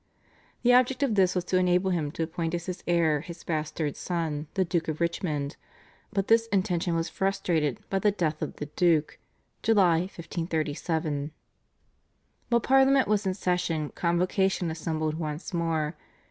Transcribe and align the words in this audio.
The 0.63 0.73
object 0.73 1.03
of 1.03 1.13
this 1.13 1.35
was 1.35 1.43
to 1.45 1.57
enable 1.59 1.91
him 1.91 2.09
to 2.13 2.23
appoint 2.23 2.55
as 2.55 2.65
his 2.65 2.83
heir 2.87 3.21
his 3.21 3.43
bastard 3.43 3.95
son, 3.95 4.47
the 4.55 4.65
Duke 4.65 4.87
of 4.87 4.99
Richmond, 4.99 5.57
but 6.11 6.27
this 6.27 6.47
intention 6.47 6.95
was 6.95 7.07
frustrated 7.07 7.79
by 7.91 7.99
the 7.99 8.09
death 8.09 8.41
of 8.41 8.55
the 8.55 8.65
Duke 8.75 9.19
(July 9.61 9.99
1537). 9.99 11.33
While 12.49 12.61
Parliament 12.61 13.07
was 13.07 13.27
in 13.27 13.35
session 13.35 13.89
Convocation 13.89 14.71
assembled 14.71 15.19
once 15.19 15.53
more. 15.53 15.95